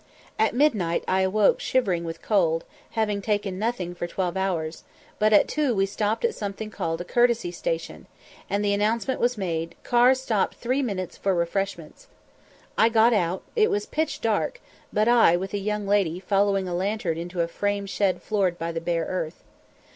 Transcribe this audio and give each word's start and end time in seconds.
At 0.39 0.55
midnight 0.55 1.03
I 1.07 1.21
awoke 1.21 1.59
shivering 1.59 2.03
with 2.05 2.23
cold, 2.23 2.63
having 2.93 3.21
taken 3.21 3.59
nothing 3.59 3.93
for 3.93 4.07
twelve 4.07 4.35
hours; 4.35 4.83
but 5.19 5.31
at 5.31 5.47
two 5.47 5.75
we 5.75 5.85
stopped 5.85 6.25
at 6.25 6.33
something 6.33 6.71
called 6.71 6.97
by 6.97 7.03
courtesy 7.03 7.49
a 7.49 7.53
station, 7.53 8.07
and 8.49 8.65
the 8.65 8.73
announcement 8.73 9.19
was 9.19 9.37
made, 9.37 9.75
"Cars 9.83 10.19
stop 10.19 10.55
three 10.55 10.81
minutes 10.81 11.17
for 11.17 11.35
refreshments." 11.35 12.07
I 12.79 12.89
got 12.89 13.13
out; 13.13 13.43
it 13.55 13.69
was 13.69 13.85
pitch 13.85 14.21
dark; 14.21 14.59
but 14.91 15.07
I, 15.07 15.37
with 15.37 15.53
a 15.53 15.59
young 15.59 15.85
lady, 15.85 16.19
followed 16.19 16.65
a 16.65 16.73
lantern 16.73 17.19
into 17.19 17.41
a 17.41 17.47
frame 17.47 17.85
shed 17.85 18.23
floored 18.23 18.57
by 18.57 18.71
the 18.71 18.81
bare 18.81 19.05
earth. 19.05 19.43